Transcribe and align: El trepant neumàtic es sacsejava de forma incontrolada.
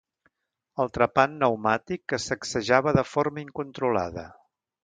El 0.83 0.89
trepant 0.95 1.35
neumàtic 1.43 2.17
es 2.19 2.25
sacsejava 2.31 2.97
de 3.01 3.07
forma 3.13 3.47
incontrolada. 3.47 4.29